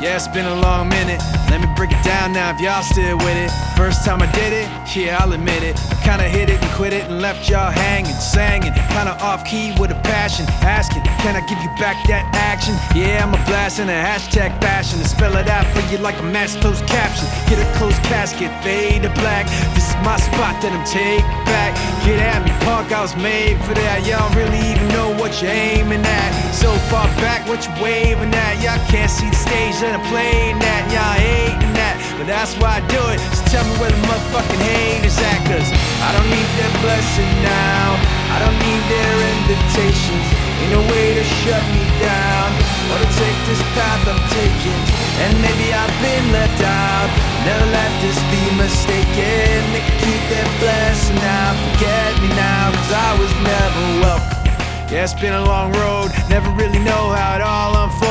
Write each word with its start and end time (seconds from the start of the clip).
Yeah, 0.00 0.14
it's 0.14 0.28
been 0.28 0.46
a 0.46 0.54
long 0.54 0.88
minute. 0.88 1.20
Let 1.50 1.60
me 1.60 1.66
break 1.74 1.90
it 1.90 2.04
down 2.04 2.32
now 2.32 2.54
if 2.54 2.60
y'all 2.60 2.82
still 2.82 3.18
with 3.18 3.36
it. 3.36 3.50
First 3.76 4.04
time 4.04 4.22
I 4.22 4.30
did 4.30 4.52
it, 4.52 4.68
yeah, 4.94 5.18
I'll 5.18 5.32
admit 5.32 5.64
it. 5.64 5.74
Kinda 6.08 6.24
hit 6.24 6.48
it 6.48 6.56
and 6.62 6.72
quit 6.72 6.94
it 6.94 7.04
and 7.04 7.20
left 7.20 7.50
y'all 7.50 7.70
hanging, 7.70 8.16
singing. 8.16 8.72
Kinda 8.96 9.12
off 9.20 9.44
key 9.44 9.76
with 9.78 9.90
a 9.90 10.00
passion. 10.08 10.46
Asking, 10.64 11.02
can 11.20 11.36
I 11.36 11.44
give 11.44 11.60
you 11.60 11.68
back 11.76 12.00
that 12.08 12.24
action? 12.32 12.72
Yeah, 12.96 13.20
I'm 13.22 13.34
a 13.34 13.40
blast 13.44 13.78
in 13.78 13.90
a 13.90 14.00
hashtag 14.08 14.58
fashion. 14.58 15.00
And 15.00 15.08
spell 15.08 15.36
it 15.36 15.48
out 15.50 15.66
for 15.76 15.84
you 15.92 15.98
like 15.98 16.18
a 16.18 16.22
mass 16.22 16.56
closed 16.56 16.86
caption. 16.86 17.28
Get 17.44 17.60
a 17.60 17.68
closed 17.76 18.00
casket, 18.08 18.48
fade 18.64 19.02
to 19.02 19.10
black. 19.20 19.44
This 19.76 19.84
is 19.84 19.96
my 20.00 20.16
spot 20.16 20.56
that 20.64 20.72
I'm 20.72 20.86
taking 20.88 21.28
back. 21.44 21.76
Get 22.08 22.16
at 22.24 22.40
me, 22.40 22.56
punk, 22.64 22.88
I 22.90 23.02
was 23.02 23.14
made 23.14 23.60
for 23.68 23.74
that. 23.74 24.06
Y'all 24.08 24.32
really 24.32 24.64
even 24.72 24.88
know 24.88 25.12
what 25.20 25.42
you're 25.42 25.52
aiming 25.52 26.08
at. 26.08 26.30
So 26.56 26.72
far 26.88 27.04
back, 27.20 27.46
what 27.46 27.68
you 27.68 27.72
waving 27.84 28.32
at? 28.32 28.64
Y'all 28.64 28.80
can't 28.88 29.10
see 29.10 29.28
the 29.28 29.36
stage 29.36 29.76
that 29.84 29.92
I'm 29.92 30.06
playing 30.08 30.56
at. 30.56 30.82
Y'all 30.88 31.20
hating 31.20 31.74
that, 31.76 32.00
but 32.16 32.26
that's 32.26 32.56
why 32.56 32.80
I 32.80 32.82
do 32.88 33.02
it. 33.12 33.20
Tell 33.48 33.64
me 33.64 33.80
where 33.80 33.88
the 33.88 33.96
motherfucking 34.04 34.60
haters 34.60 35.16
at, 35.24 35.40
cause 35.48 35.72
I 36.04 36.12
don't 36.12 36.28
need 36.28 36.50
their 36.60 36.74
blessing 36.84 37.32
now. 37.40 37.96
I 38.28 38.44
don't 38.44 38.58
need 38.60 38.82
their 38.92 39.14
invitations. 39.40 40.26
Ain't 40.60 40.76
no 40.76 40.84
way 40.92 41.16
to 41.16 41.24
shut 41.24 41.64
me 41.72 41.80
down 41.96 42.48
or 42.92 43.00
to 43.00 43.08
take 43.16 43.38
this 43.48 43.62
path 43.72 44.04
I'm 44.04 44.20
taking. 44.36 44.80
And 45.24 45.32
maybe 45.40 45.72
I've 45.72 45.96
been 46.04 46.28
left 46.28 46.60
out. 46.60 47.08
Never 47.48 47.66
let 47.72 47.88
this 48.04 48.20
be 48.28 48.42
mistaken. 48.60 49.64
They 49.72 49.80
can 49.80 49.96
keep 49.96 50.22
their 50.28 50.48
blessing 50.60 51.16
now. 51.16 51.56
Forget 51.72 52.20
me 52.20 52.28
now, 52.36 52.68
cause 52.68 52.92
I 52.92 53.10
was 53.16 53.32
never 53.48 53.82
welcome. 54.04 54.38
Yeah, 54.92 55.08
it's 55.08 55.16
been 55.16 55.32
a 55.32 55.44
long 55.44 55.72
road, 55.72 56.12
never 56.28 56.52
really 56.52 56.84
know 56.84 57.16
how 57.16 57.36
it 57.36 57.40
all 57.40 57.72
unfold. 57.84 58.07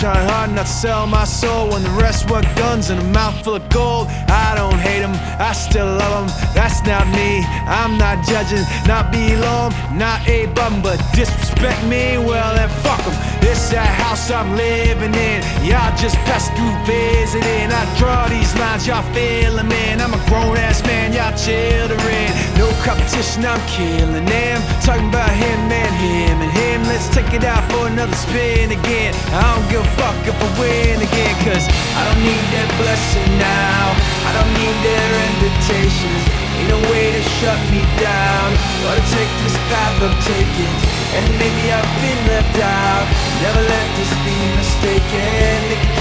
Trying 0.00 0.28
hard 0.30 0.52
not 0.52 0.64
to 0.64 0.72
sell 0.72 1.06
my 1.06 1.24
soul 1.24 1.68
when 1.68 1.82
the 1.82 1.90
rest 1.90 2.30
want 2.30 2.46
guns 2.56 2.88
and 2.88 2.98
a 2.98 3.04
mouth 3.12 3.44
full 3.44 3.56
of 3.56 3.68
gold. 3.68 4.06
I 4.32 4.54
don't 4.56 4.80
hate 4.80 5.00
them, 5.00 5.12
I 5.38 5.52
still 5.52 5.84
love 5.84 6.24
them. 6.24 6.28
That's 6.54 6.80
not 6.86 7.06
me, 7.08 7.44
I'm 7.68 7.98
not 7.98 8.24
judging, 8.24 8.64
not 8.88 9.12
below 9.12 9.68
'em, 9.68 9.98
not 9.98 10.26
a 10.26 10.46
bum, 10.56 10.80
but 10.80 10.96
disrespect 11.12 11.84
me, 11.84 12.16
well 12.16 12.54
then 12.54 12.70
fuck 12.80 13.04
'em. 13.04 13.12
This 13.42 13.68
that 13.76 13.92
house 14.02 14.30
I'm 14.30 14.56
living 14.56 15.14
in, 15.14 15.44
y'all 15.68 15.92
just 16.00 16.16
pass 16.24 16.48
through 16.56 16.76
visiting. 16.88 17.68
I 17.70 17.84
draw 17.98 18.26
these 18.28 18.56
lines, 18.56 18.86
y'all 18.86 19.04
feel 19.12 19.58
'em 19.58 19.70
in. 19.70 20.00
I'm 20.00 20.14
a 20.14 20.22
grown 20.30 20.56
ass 20.56 20.80
man, 20.82 21.12
y'all 21.12 21.36
children. 21.36 22.26
No 22.56 22.72
competition, 22.88 23.44
I'm 23.44 23.60
killing 23.68 24.24
them. 24.24 24.62
Talking 24.80 25.08
about 25.08 25.28
him 25.28 25.60
and 25.70 25.94
him 26.04 26.40
and 26.40 26.52
him. 26.52 26.80
Let's 26.88 27.08
take 27.16 27.32
it 27.34 27.44
out 27.44 27.64
for 27.70 27.86
another 27.86 28.16
spin 28.16 28.70
again. 28.72 28.79
Need 32.20 32.44
their 32.52 32.70
blessing 32.76 33.30
now. 33.40 33.96
I 34.28 34.30
don't 34.36 34.52
need 34.60 34.76
their 34.84 35.10
invitations. 35.32 36.22
Ain't 36.60 36.68
no 36.68 36.80
way 36.92 37.12
to 37.16 37.22
shut 37.40 37.60
me 37.72 37.80
down 37.96 38.48
to 39.00 39.02
take 39.16 39.32
this 39.44 39.56
path 39.70 40.02
I'm 40.02 40.16
taking. 40.20 40.76
And 41.16 41.26
maybe 41.38 41.72
I've 41.72 41.92
been 42.04 42.20
left 42.28 42.58
out. 42.60 43.06
Never 43.40 43.62
let 43.62 43.86
this 43.96 44.12
be 44.26 44.36
mistaken. 44.60 45.99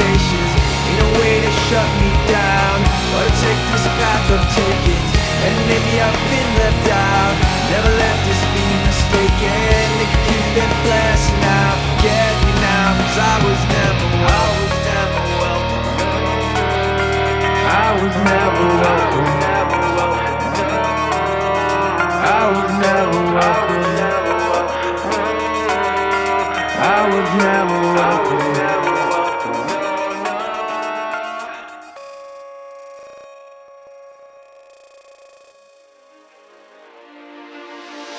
temptations 0.00 0.52
Ain't 0.88 1.02
a 1.04 1.10
way 1.20 1.34
to 1.44 1.50
shut 1.68 1.88
me 2.00 2.10
down. 2.26 2.78
Or 3.14 3.22
to 3.22 3.32
take 3.44 3.60
this 3.70 3.86
path 4.00 4.26
of 4.32 4.42
taking, 4.56 5.04
And 5.46 5.54
maybe 5.68 6.00
I've 6.00 6.20
been 6.32 6.50
left 6.58 6.88
out. 6.90 7.34
Never 7.70 7.92
let 7.94 8.16
this 8.26 8.42
be 8.56 8.66
mistaken. 8.88 9.84
They 10.00 10.08
could 10.10 10.24
keep 10.26 10.46
their 10.56 10.72
blasting 10.84 11.44
out. 11.44 11.76
Forget 12.00 12.32
me 12.44 12.52
now 12.64 12.88
Cause 12.98 13.18
I 13.18 13.36
was 13.44 13.60
never 13.76 14.06
welcome. 14.24 14.68
I 17.70 17.88
was 18.00 18.16
never 18.30 18.66
welcome. 18.80 19.28
I 22.20 22.42
was 22.50 22.72
never 22.82 23.20
welcome. 23.36 23.80
I 26.80 27.00
was 27.12 27.30
never 27.44 27.59